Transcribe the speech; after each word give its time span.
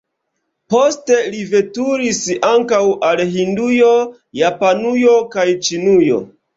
Poste 0.73 1.17
li 1.35 1.41
veturis 1.51 2.23
ankaŭ 2.49 2.81
al 3.13 3.23
Hindujo, 3.37 3.93
Japanujo 4.43 5.19
kaj 5.39 5.49
Ĉinujo. 5.67 6.25